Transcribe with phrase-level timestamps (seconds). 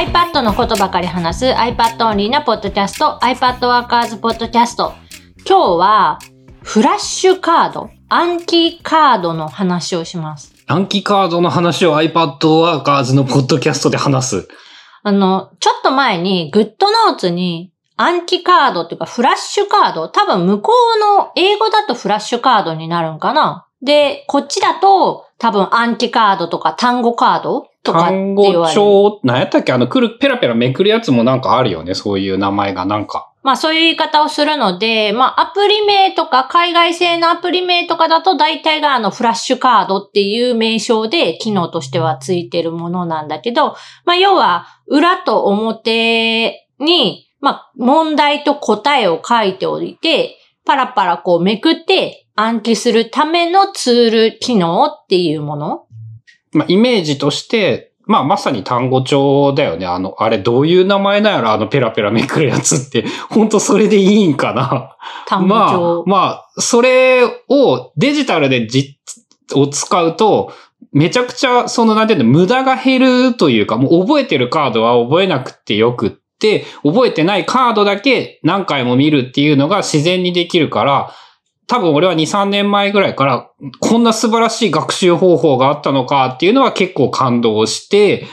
[0.00, 4.94] iPad のことばかり話す iPad オンリーなポッドキャスト iPad ワーカーズポッドキャスト。
[5.46, 6.18] 今日は
[6.62, 10.54] フラッシュカード、暗記カードの話をします。
[10.66, 14.48] 暗記カードの話を iPad ワーカーズのポッドキャストで話す。
[15.02, 28.80] あの、ちょっと前に GoodNotes に暗記カードっていうかフラッシュカード、多分向こうの英語だとフラッシュカードになるんかなで、こっちだと多分暗記カードとか単語カードとかって単語言われる。
[28.80, 29.72] 帳、何やったっけ？
[29.72, 31.94] あの、くる、ペラペラめくるやつもなんかあるよね。
[31.94, 33.32] そういう名前がなんか。
[33.42, 55.86] まあそういう言い方をするので、まあアプリ名とか海外製のアプリ名とかだと大体があのフラッシュカードっていう名称で機能としてはついてるものなんだけど、まあ要は裏と表に、まあ問題と答えを書いておいて、パラパラこうめくって暗記するためのツール機能っていうもの？
[56.52, 59.86] まあ、イメージとして、まあ、まさに単語帳だよね。
[59.86, 61.50] あの、あれどういう名前なんやろ？
[61.52, 63.04] あのペラペラめくるやつって。
[63.30, 64.96] ほんとそれでいいんかな？
[65.26, 66.04] 単語ま帳。
[66.06, 68.98] あ、まあ、それをデジタルでじ、
[69.54, 70.52] を使うと、
[70.92, 81.14] めちゃくちゃ、その、なんていうの、無駄が減るというか、もう覚えてるカードは覚えなくてよくって、覚えてないカードだけ何回も見るっていうのが自然にできるから、
[81.70, 88.26] 多分俺は2、3年前ぐらいから、こんな素晴らしい学習方法があったのかっていうのは結構感動して、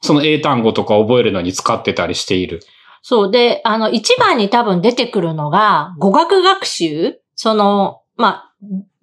[0.00, 2.60] その英単語とか覚えるのに使ってたりしている。
[3.02, 3.30] そう。
[3.30, 7.20] で、あの、一番に多分出てくるのが、語学学習？
[7.34, 8.54] その、まあ、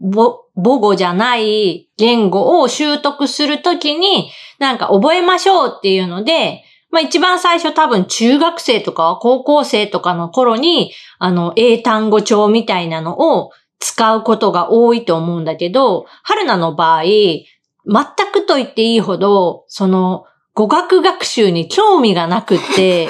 [0.02, 17.46] 母語じゃない言語を習得するときに、なんか覚えましょうっていうので、まあ一番最初多分中学生とか高校生とかの頃に、あの、英単語帳みたいなのを使うことが多いと思うんだけど、春菜の場合、全
[18.34, 23.08] くと言っていいほど、その、語学学習に興味がなくって、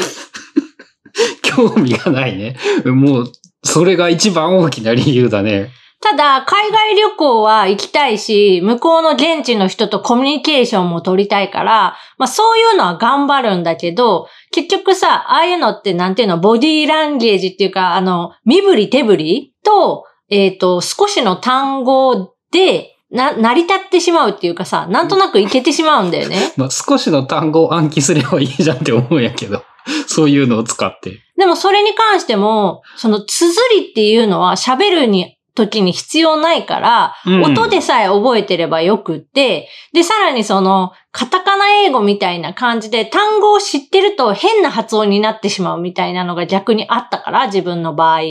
[1.41, 2.57] 興味がないね。
[2.85, 3.31] もう、
[3.63, 5.71] それが一番大きな理由だね。
[5.99, 26.53] ただ、海外旅行は行きたいし、向こうの現地の人とコミュニケーションも取りたいから、まあそういうのは頑張るんだけど、結局さ、ああいうのってなんていうの、ボディーランゲージっていうか、あの、身振り手振りと、えっ、と、少しの単語で、な、成り立ってしまうっていうかさ、なんとなくいけてしまうんだよね。
[26.57, 29.63] まあ、少しの単語を暗記すればいいじゃんって思うんやけど。
[30.07, 31.19] そういうのを使って。
[31.37, 48.21] でもそれに関しても、その綴りっていうのは喋るに、時に必要ないから、うん音でさえ覚えてればよくって、で、さらにその、カタカナ英語みたいな感じで単語を知ってると変な発音になってしまうみたいなのが逆にあったから、自分の場合。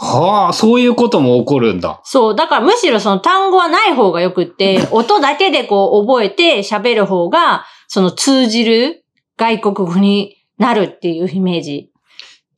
[0.00, 2.00] はあ、そういうことも起こるんだ。
[2.04, 9.04] そう、だからむしろその単語はない方がよくって、 音だけでこう覚えて喋る方が、その通じる
[9.36, 11.90] 外国語になるっていうイメージ。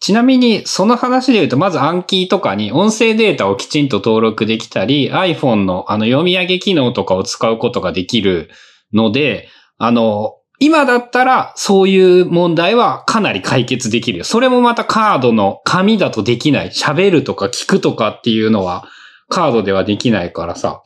[0.00, 8.50] ちなみに、その話で言うと、まず暗記とかに音声データをきちんと登録できたり、iPhone のあの読み上げ機能とかを使うことができる
[8.92, 14.24] ので、あの、今だったらそういう問題はかなり解決できるよ。
[14.24, 16.68] それもまたカードの紙だとできない。
[16.68, 18.84] 喋るとか聞くとかっていうのは
[19.30, 20.82] カードではできないからさ。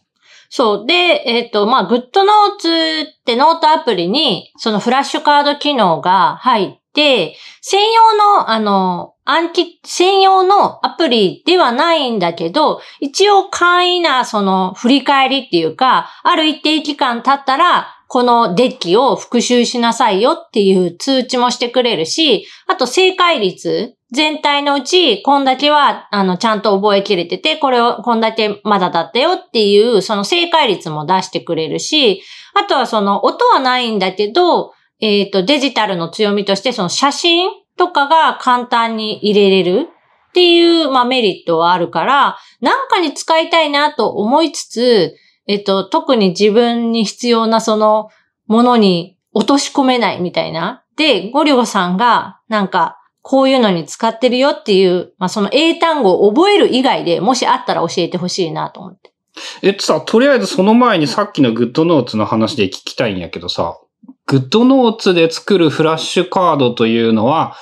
[0.49, 0.87] そう。
[0.87, 0.95] で、
[1.27, 32.23] えっ、と、まあ、グッドノーツってノートアプリに、そのフラッシュカード機能が入って、専用の、あの、暗記、専用のアプリではないんだけど、一応簡易な、その、振り返りっていうか、ある一定期間経ったら、このデッキを復習しなさいよっていう通知もしてくれるし、あと正解率、全体のうち、こんだけは、あの、ちゃんと覚えきれてて、これを、こんだけまだだったよっていう、その正解率も出してくれるし、
[32.55, 39.89] あとはその、音はないんだけど、えっ、と、デジタルの強みとして、その写真とかが簡単に入れれる
[40.31, 45.17] っていう、まあ、メリットはあるから、なんかに使いたいなと思いつつ、
[45.47, 48.09] えっ、と、特に自分に必要なその、
[48.47, 50.85] ものに落とし込めないみたいな。
[50.97, 59.15] で、ゴリゴさんが、なんか、こういうのに使ってるよっていう、まあ、その英単語を覚える以外でもしあったら教えてほしいなと思って。
[59.63, 63.79] えっとさ、とりあえずその前にさっきのグッドノーツの話で聞きたいんやけどさ、
[64.27, 67.57] グッドノーツで作るフラッシュカードというのは、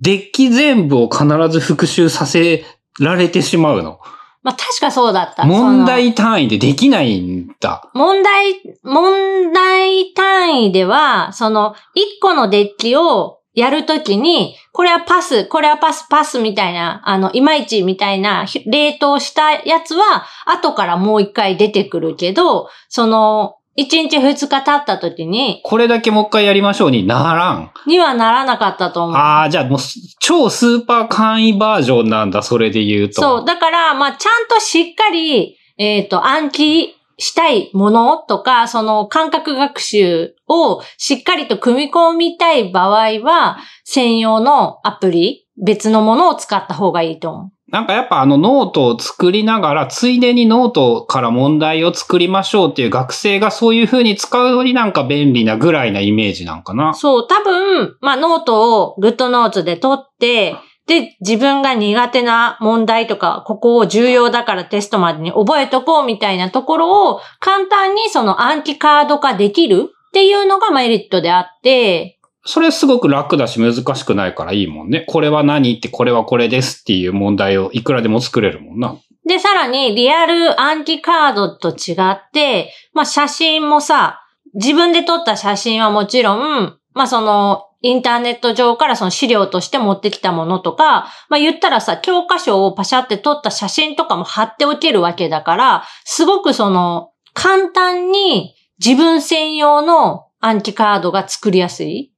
[0.00, 2.64] デッキ全部を必ず復習させ
[3.00, 4.00] られてしまうの。
[4.42, 5.44] まあ、確かそうだった。
[5.44, 7.90] 問題単位でできないんだ。
[7.92, 27.72] 問題、問題単位では、その、一個のデッキをやるときに、これはパス、これはパス、パスみたいな、あの、いまいちみたいな、ひ冷凍したやつは、後からもう一回出てくるけど、その、1日2日経った時に、これだけもう一回やりましょうにならん。
[27.86, 29.16] にはならなかったと思う。
[29.16, 29.78] ああ、じゃあもう
[30.18, 33.22] 超スーパー簡易バージョンなんだ、それで言うと。
[33.22, 33.44] そう。
[33.44, 47.50] だから、まあ、ちゃんとしっかり、えっ、と、暗記したいものとか、その間隔学習をしっかりと組み込みたい場合は、専用のアプリ、別のものを使った方がいいと思う。
[47.70, 56.94] なんかやっぱあのノートを作りながら、ついでにノートから問題を作りましょうっていう学生がそういう風に使うのになんか便利なぐらいなイメージなんかな？
[56.94, 60.56] そう、多分、まあ、ノートをグッドノーツで取って、
[60.86, 75.04] で、自分が苦手な問題とか、ここを重要だからテストまでに覚えとこうみたいなところを簡単にその暗記カード化できるっていうのがメリットであって、それすごく楽だし難しくないからいいもんね。
[75.06, 78.96] これは何ってこれはこれですっていう問題をいくらでも作れるもんな。
[79.26, 84.20] で、さらにリアル暗記カードと違って、まあ写真もさ、
[84.54, 98.54] 自分で撮った写真はもちろん、まあその、インターネット上からその資料として持ってきたものとか、まあ言ったらさ、教科書をパシャって撮った写真とかも貼っておけるわけだから、すごくその、簡単に
[98.84, 102.09] 自分専用の暗記カードが作りやすい。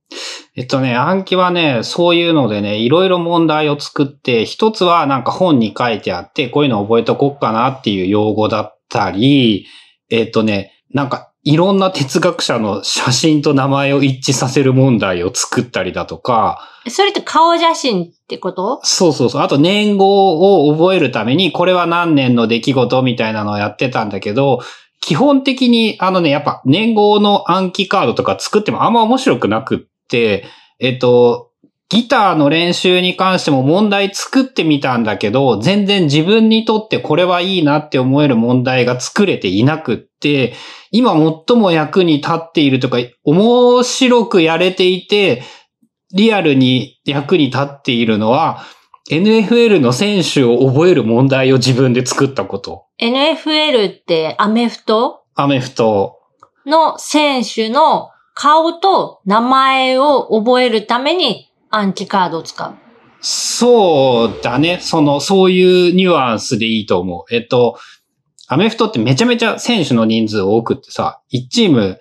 [0.55, 9.67] えっとね、暗記はね、そういうのでね、いろいろ問題を作って、一つはなんか本に書いてあって、こういうの覚えとこっかなっていう用語だったり、
[10.11, 18.81] えっとね、なんかいろんな哲学者の写真と名前を一致させる問題を作ったりだとか、それって顔写真ってこと？
[18.85, 19.43] そうそうそう。
[19.43, 24.61] あと年号を覚えるために、これは何年の出来事みたいなのをやってたんだけど、
[25.01, 31.53] 基本的にあのね、やっぱ年号の暗記カードとか作ってもあんま面白くなくって、えっと、
[31.89, 40.55] ギターの練習に関しても問題作ってみたんだけど、全然自分にとってこれはいいなって思える問題が作れていなくって、
[40.91, 45.43] 今最も役に立っているとか、面白くやれていて、
[46.15, 48.65] リアルに役に立っているのは、
[49.11, 52.87] NFL の選手を覚える問題を自分で作ったこと。
[53.01, 55.25] ?NFL ってアメフト？
[55.35, 56.19] アメフト。
[56.65, 62.75] の選手の顔と名前を覚えるために暗記カードを使う。
[63.21, 64.79] そうだね。
[64.81, 67.35] その、そういうニュアンスでいいと思う。
[67.35, 67.79] えっと、
[68.49, 72.01] アメフトってめちゃめちゃ選手の人数多くってさ、1チーム、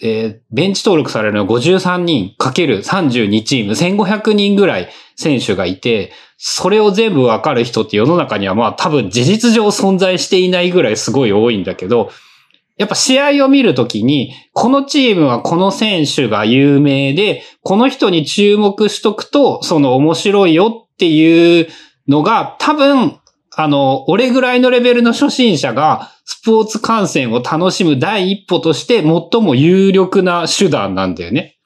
[0.00, 12.10] えーベンチ登録されるのは53人かける32チーム、1500人ぐらい選手がいて、それを全部わかる人って世の中にはまあ多分事実上存在していないぐらいすごい多いんだけど、
[12.76, 21.68] やっぱ試合を見るときに、このチームはこの選手が有名で、この人に注目しとくと、その面白いよっていう
[22.08, 23.18] のが、多分、
[23.56, 31.58] あの、俺ぐらいのレベルの初心者が、スポーツ観戦を楽しむ第一歩として、最も有力な手段なんだよね。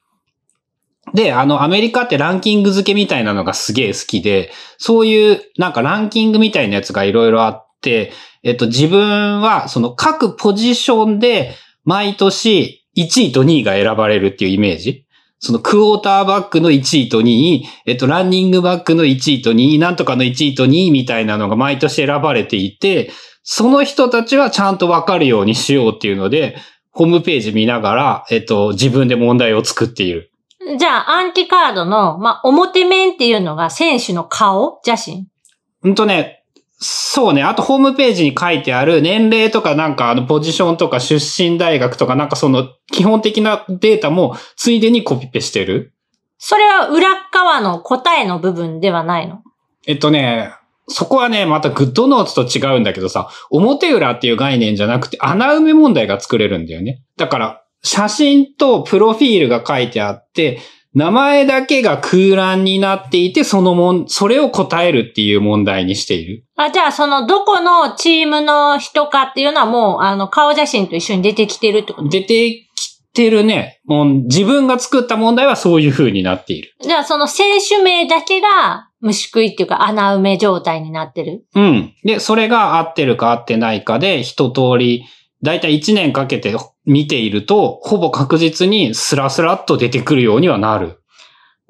[1.15, 11.55] で、あの、アメリカってランキング付けみたいなのがすげえ好きで、そういう、なんかランキングみたいなやつがいろいろあって、えっと、自分は、その各ポジションで、
[11.85, 15.05] 毎年1位と2位が選ばれるっていうイメージ
[15.39, 23.09] そのクォーターバックの1位と2位、えっと、ランニングバックの1位と2位、なんとかの1位と2位みたいなのが毎年選ばれていて、
[23.43, 26.57] その人たちはちゃんとわかるようにしようっていうので、
[26.91, 30.31] ホームページ見ながら、えっと、自分で問題を作っている。
[30.77, 35.25] じゃあ暗記カードの、まあ、表面っていうのが選手の顔写真？
[35.83, 36.38] うんとね、
[36.81, 37.43] そうね。
[37.43, 45.93] あとホームページに書いてある年齢とかなんかあのポジションとか出身大学とかなんかその基本的なデータもついでにコピペしてる。
[46.37, 49.43] それは裏側の答えの部分ではないの？
[49.87, 50.53] えっとね、
[50.87, 57.03] そこはね、またグッドノーツと違うんだけどさ、表裏っていう概念じゃなくて穴埋め問題が作れるんだよね。
[57.17, 60.59] だから、写真とプロフィールが書いてあって、
[60.93, 66.45] 名前だけが空欄になっていて、そのもん、それを答えるっていう問題にしている。
[66.55, 72.09] あ、じゃあそのどこのチームの人かっていうのはもうあの顔写真と一緒に出てきてるってこと？
[72.09, 73.81] 出てきてるね。
[73.85, 76.73] もう自分が作った問題はそういう風になっている。
[76.81, 81.45] じゃあその選手名だけが虫食いっていうか穴埋め状態になってる？
[81.53, 81.93] うん。
[82.03, 85.05] で、それが合ってるか合ってないかで、一通り、
[85.41, 86.53] だいたい1年かけて
[86.89, 91.01] 見ていると、ほぼ確実にスラスラっと出てくるようにはなる。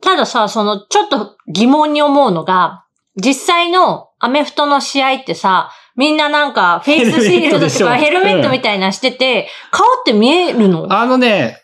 [0.02, 2.86] たださ、その、ちょっと疑問に思うのが、
[3.16, 10.88] 実際のアメフトの試合ってさ、みんななんかフェイスシールドとかヘヘルメットみたいなのしてて、顔って見えるの？
[10.90, 11.58] あのね、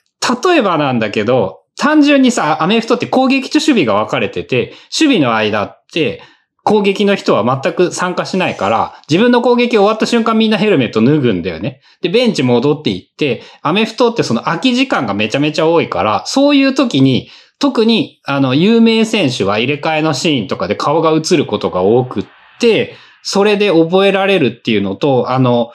[0.44, 6.22] 例えばなんだけど、単純にさ、アメフトって攻撃と守備が分かれてて、守備の間って、
[6.66, 11.80] 攻撃の人は全く参加しないから、自分の攻撃終わった瞬間みんなヘルメット脱ぐんだよね。
[12.02, 17.30] で、ベンチ戻っていって、アメフトってその空き時間がめちゃめちゃ多いから、そういう時に、
[17.60, 22.26] 特に、あの、有名選手は入れ替えのシーンとかで顔が映ることが多くっ
[22.60, 25.72] て、それで覚えられるっていうのと、あの、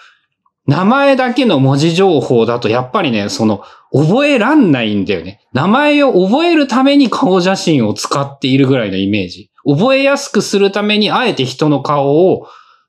[0.66, 5.40] 名前だけの文字情報だと、やっぱりね、その、覚えらんないんだよね。
[5.52, 9.49] 名前を覚えるために顔写真を使っているぐらいのイメージ。
[9.64, 12.46] 覚えやすくするために、あえて人の顔を、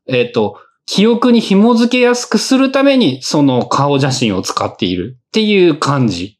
[0.08, 6.38] えっ、と、記憶に紐付けやすくするために、その顔写真を使っているっていう感じ。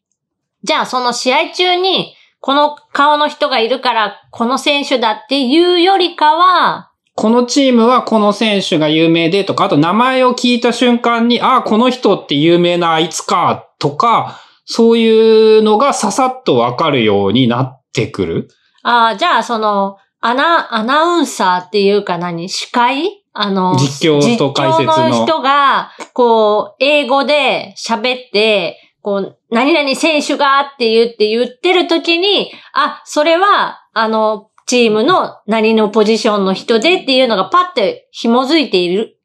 [0.62, 18.48] じゃあその試合中に、この顔の人がいるから、この選手だっていうよりかは、このチームはこの選手が有名でとか、あと名前を聞いた瞬間に、ああ、この人って有名なあいつか、とか、そういうのがささっとわかるようになってくる。
[18.82, 22.48] ああ、じゃあその、アナ、アナウンサーっていうか何？
[22.48, 23.24] 司会？
[23.34, 39.18] あの、実況と解説のの人が、こう、英語で喋って、こう、何々選手がって言って言ってる時に、あ、それは、あの、チームの何のポジションの人でっていうのがパッて紐づいている、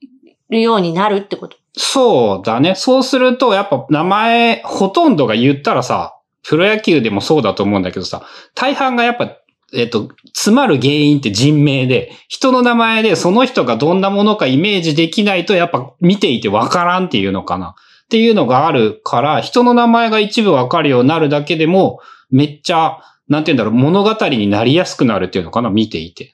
[0.49, 1.57] るようになるってこと？
[1.77, 2.73] そうだね。
[2.73, 8.23] そうすると、やっぱ名前、ほとんどが言ったらさ、プロ野球でもそうだと思うんだけどさ、
[8.55, 9.37] 大半がやっぱ、
[9.73, 17.75] えっと、詰まる原因って人名で、人の名前でその人がどんなものかイメージできないと、やっぱ見ていてわからんっていうのかな。
[18.05, 26.33] っていうのがあるから、人の名前が一部わかるようになるだけでも、めっちゃ、なんて言うんだろう、物語になりやすくなるっていうのかな、見ていて。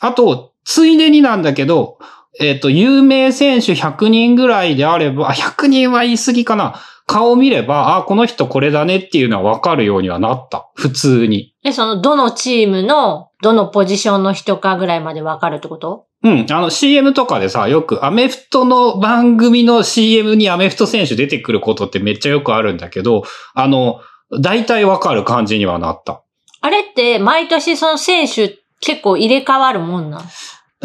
[0.00, 1.98] あと、ついでになんだけど、
[2.40, 6.80] えっ、と、有名選手100人ぐらいであれば、100人は言い過ぎかな。
[7.06, 10.70] 顔を見れば、あ、この人これだねっていうのはわかるようにはなった。
[10.74, 11.54] 普通に。
[11.62, 16.06] で、その、どのチームの、どのポジションの人かぐらいまでわかるってこと？
[16.24, 16.46] うん。
[16.50, 23.22] あの CM とかでさ、よくアメフトの番組の CM にアメフト選手出てくることってめっちゃよくあるんだけど、
[23.54, 24.00] あの、
[24.42, 26.22] 大体わかる感じにはなった。
[26.60, 30.20] あれって、毎年その選手結構入れ替わるもんなん？
[30.20, 30.24] う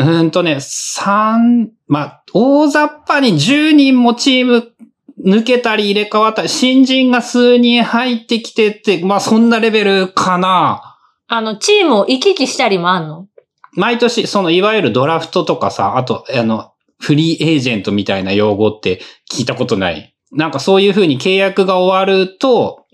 [0.04, 4.72] ーんとね、三、まあ、大雑把に10人もチーム
[5.26, 10.98] 抜けたり入れ替わったり、新人が数人入ってきてって、まあそんなレベルかな。
[11.28, 13.28] あの、チームを行き来したりもあんの？
[13.74, 19.02] 毎年、そのいわゆるドラフトとかさ、あと、あの、フリーエージェントみたいな用語って
[19.32, 20.14] 聞いたことない。
[20.32, 22.86] なんかそういう風に契約が終わると、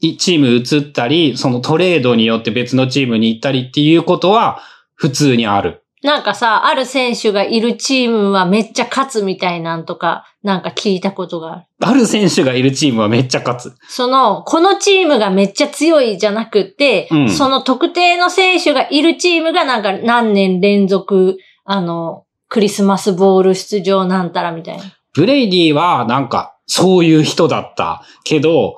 [0.00, 4.60] いチーム移ったり、そのトレードによって別のチームに行ったりっていうことは
[4.94, 5.83] 普通にある。
[6.04, 11.66] なんかさ、ある選手がいるチームはめっちゃ勝つみたいなんとか、なんか聞いたことがある。
[11.80, 13.74] ある選手がいるチームはめっちゃ勝つ。
[13.88, 24.84] その、このチームがめっちゃ強いじゃなくって、うんその特定の選手がいるチームがなんか何年連続、あの、クリスマスボール出場なんたらみたいな。
[25.14, 28.76] ブレイディはなんかそういう人だったけど、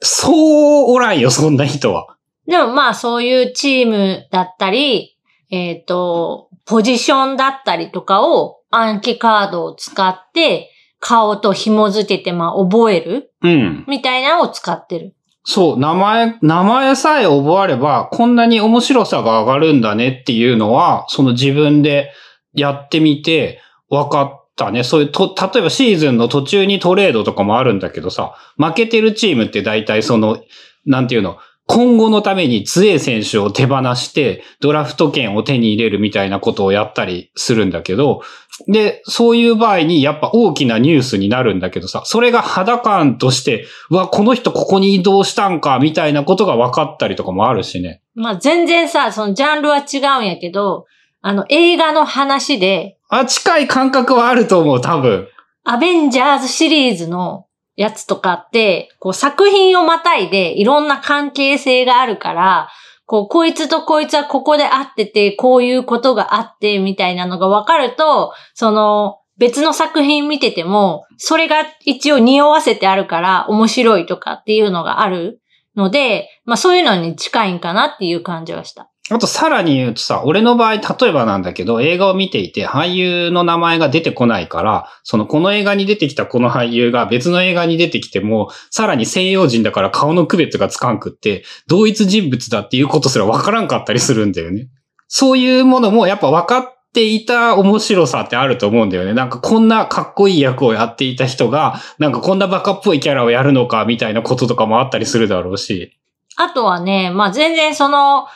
[0.00, 2.16] そうおらんよ、そんな人は。
[2.46, 5.18] でもまあそういうチームだったり、
[5.50, 13.84] えっ、と、ポジションだったりとかを暗記カードを使って顔と紐付けてまあ覚えるうん。
[13.88, 15.14] みたいなのを使ってる。
[15.44, 22.12] そう、名前、名前さえ覚えれば、こんなに面白さが上がるんだねっていうのは、その自分で
[22.54, 24.84] やってみて分かったね。
[24.84, 30.38] そういうと、例えばシーズンの途中にトレードとかもあるんだけどさ、負けてるチームって大体その、
[30.86, 38.22] なんていうの、今後のために強い選手を手放して、ドラフト権を手に入れるみたいなことをやったりするんだけど、
[38.68, 48.02] で、そういう場合にやっぱ大きなニュースになるんだけどさ、それが肌感として、うわ、この人ここに移動したんか、みたいなことが分かったりとかもあるしね。
[48.14, 50.86] まあ全然さ、そのジャンルは違うんやけど、
[51.22, 55.28] あの映画の話で、あ、近い感覚はあると思う、多分。
[55.64, 57.46] アベンジャーズシリーズの
[57.82, 62.68] やつとかって、こう作品をまたいでいろんな関係性があるから、
[63.06, 75.40] こう、こいつとこいつはここで会ってて、こういうことがあって、みたいなのが分かると、その、別の作品見てても、それが一応匂わせてあるから面白いとかっていうのがある
[75.74, 78.91] ので、まあそういうのに近いんかなっていう感じはした。
[79.10, 94.68] あとさらに言うとさ、俺の場合、例えばなんだけど、映画を見ていて俳優の名前が出てこないから、そのこの映画に出てきたこの俳優が別の映画に出てきても、さらに西洋人だから顔の区別がつかんくって、同一人物だっていうことすらわからんかったりするんだよね。
[95.08, 99.14] そういうものもやっぱ分かっていた面白さってあると思うんだよね。
[99.14, 105.98] なんかこんなかっこいい役をやっていた人が、なんかこんなバカっぽいキャラをやるのかみたいなこととかもあったりするだろうし。
[106.36, 108.26] あとはね、まあ全然その、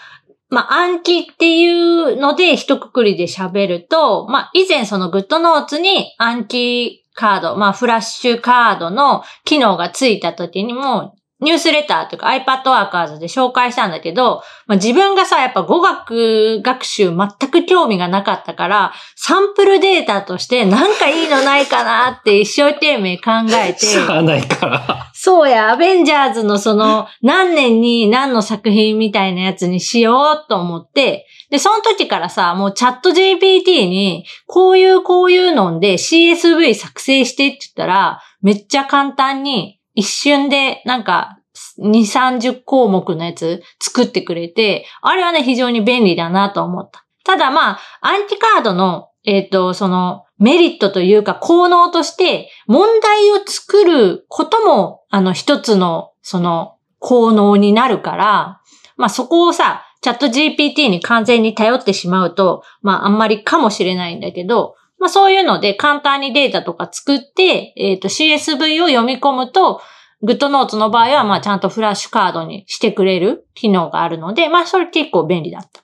[0.49, 23.81] まあ、暗記っていうので一括りで喋ると、まあ、以前そのグッドノーツに暗記カード、まあ、フラッシュカードの機能がついた時にも、ニュースレターとか iPad Workers で紹介したんだけど、まあ、自分がさ、やっぱ語学学習全く興味がなかったから、サンプルデータとしてなんかいいのないかなって一生懸命考えて。
[23.85, 25.13] しゃあないから。
[25.13, 41.41] そうや、アベンジャーズのその何年に何の作品みたいなやつにしようと思って、で、その時からさ、もうチャット GPT に、こういうこういうので CSV 作成してって言ったら、めっちゃ簡単に一瞬でなんか
[41.81, 47.05] 2、30項目のやつ作ってくれて、あれはね、非常に便利だなと思った。
[47.25, 58.61] ただまあ、アンティカードの、えっ、ー、と、その、メリットというか効能として、問題を作ることも、あの、一つの、その、効能になるから、
[58.97, 69.81] まあそこをさ、チャット GPT に完全に頼ってしまうと、まああんまりかもしれないんだけど、まあそういうので簡単にデータとか作って、えっ、ー、と CSV を読み込むと、
[70.23, 75.83] グッドノーツの場合は、まあちゃんとフラッシュカードにしてくれる機能があるので、まあそれ結構便利だった。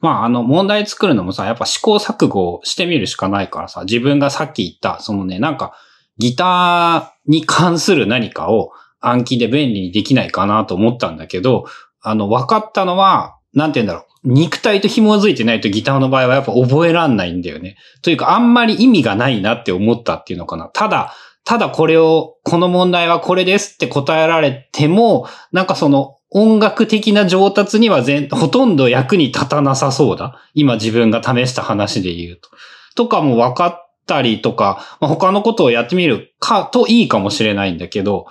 [0.00, 5.74] まああの問題作るのもさ、やっぱ試行錯誤してみるしかないからさ、自分がさっき言った、そのね、なんか
[6.18, 11.64] ギターに関する何かを暗記で便利にできないかなと思ったんだけど、
[12.00, 14.11] あの、分かったのは、なんて言うんだろう。
[14.24, 17.76] 肉体と紐づいてないとギターの場合はやっぱ覚えらんないんだよね。
[18.02, 20.66] というかあんまり意味がないなって思ったっていうのかな。
[20.66, 21.14] ただ、
[21.44, 30.40] ただこれを、この問題はこれですって答えられても、なんかその音楽的な上達には全、ほとんど役に立たなさそうだ。
[30.54, 32.48] 今自分が試した話で言うと。
[32.94, 38.26] とかも分かったりとか、まあ、他のことをやってみるかといいかもしれないんだけど、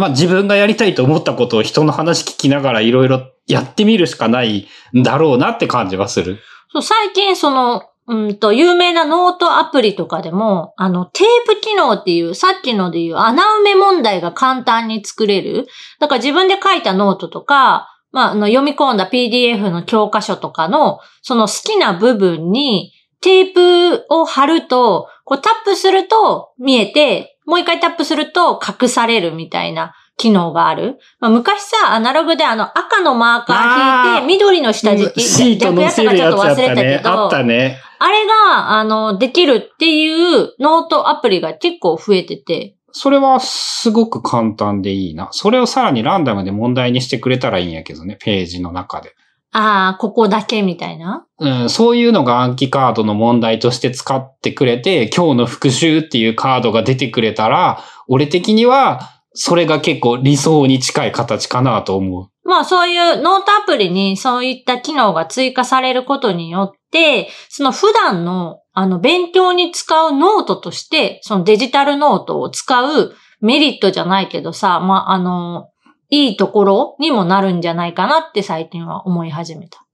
[0.00, 4.66] まあ自分がやりたいと思ったことを人の話聞きながらいろいろやってみるしかない
[4.96, 6.38] んだろうなって感じはする。
[6.72, 15.68] そう、最近その、うんと、有名なノートアプリとかでも、あの、テープ機能っていう、さっきのでいう穴埋め問題が簡単に作れる。
[16.00, 30.98] だから自分で書いたノートとか、まあ、あの、読み込んだ PDF の教科書とかの、その好きな部分に、テープを貼ると、こうタップすると見えて、もう一回タップすると隠されるみたいな機能がある。
[31.18, 37.00] まあ、昔さ、アナログであの赤のマーカー引いて、緑の下敷き、シートのせるやつあったね。
[37.02, 37.80] あったね。
[37.98, 42.76] あれが、あの、できるっていうノートアプリが結構増えてて。
[42.92, 45.28] それはすごく簡単でいいな。
[45.32, 49.16] それをさらにランダムで問題にしてくれたらいいんやけどね、ページの中で。
[49.52, 51.26] ああ、ここだけみたいな？
[51.38, 59.00] うん、そういうのが暗記カードの問題として使ってくれて、今日の復習っていうカードが出てくれたら、俺的には、
[59.32, 62.28] それが結構理想に近い形かなと思う。
[62.42, 75.69] まあそういうノートアプリにそういった機能が追加されることによって、その普段のあの勉強に使うノートとして、そのデジタルノートを使うメリットじゃないけどさ、まああの、
[76.10, 79.84] いいところにもなるんじゃないかなって最近は思い始めた。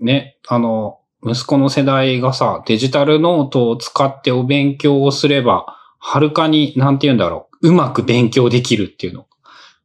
[0.00, 5.66] ね、あの、息子の世代がさ、デジタルノートを使ってお勉強をすれば、
[5.98, 9.26] はるかに、なんて言うんだろう、うまく勉強できるっていうの。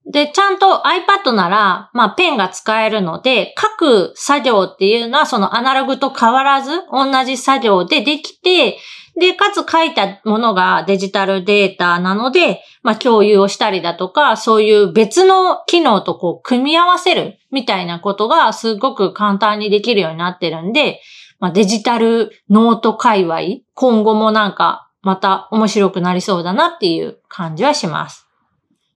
[0.05, 8.77] で、ちゃんと iPad なら、まあ、ペンが使えるので、書く作業っていうのは、そのアナログと変わらず、同じ作業でできて、
[9.17, 21.01] で、かつ書いたものがデジタルデータなので、まあ、共有をしたりだとか、そういう別の機能とこう、組み合わせるみたいなことがすごく簡単にできるようになってるんで、
[21.39, 23.39] まあ、デジタルノート界隈、
[23.73, 28.27] 今後もなんか、また面白くなりそうだなっていう感じはします。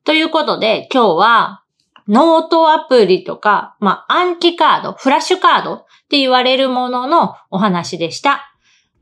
[0.03, 1.63] ということで、今日は、
[2.07, 8.54] ノートアプリとか、まあ、暗記カード、フラッシュカードって言われるもののお話でした。